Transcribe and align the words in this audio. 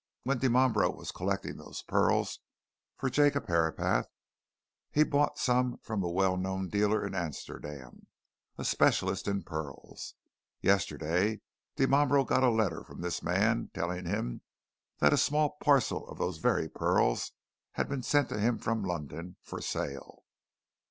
When 0.23 0.39
Dimambro 0.39 0.89
was 0.97 1.11
collecting 1.11 1.57
those 1.57 1.83
pearls 1.83 2.39
for 2.97 3.07
Jacob 3.07 3.45
Herapath 3.45 4.07
he 4.89 5.03
bought 5.03 5.37
some 5.37 5.77
from 5.77 6.01
a 6.01 6.09
well 6.09 6.37
known 6.37 6.69
dealer 6.69 7.05
in 7.05 7.13
Amsterdam, 7.13 8.07
a 8.57 8.65
specialist 8.65 9.27
in 9.27 9.43
pearls. 9.43 10.15
Yesterday, 10.59 11.41
Dimambro 11.75 12.23
got 12.25 12.41
a 12.41 12.49
letter 12.49 12.83
from 12.83 13.01
this 13.01 13.21
man 13.21 13.69
telling 13.75 14.07
him 14.07 14.41
that 14.97 15.13
a 15.13 15.17
small 15.17 15.57
parcel 15.61 16.07
of 16.09 16.17
those 16.17 16.39
very 16.39 16.67
pearls 16.67 17.33
had 17.73 17.87
been 17.87 18.01
sent 18.01 18.29
to 18.29 18.39
him 18.39 18.57
from 18.57 18.81
London, 18.83 19.35
for 19.43 19.61
sale. 19.61 20.23